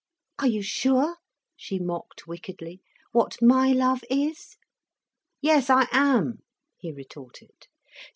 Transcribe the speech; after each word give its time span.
"Are 0.39 0.47
you 0.47 0.63
sure?" 0.63 1.17
she 1.55 1.77
mocked 1.77 2.25
wickedly, 2.25 2.81
"what 3.11 3.39
my 3.39 3.71
love 3.71 4.03
is?" 4.09 4.57
"Yes, 5.41 5.69
I 5.69 5.87
am," 5.91 6.39
he 6.75 6.91
retorted. 6.91 7.67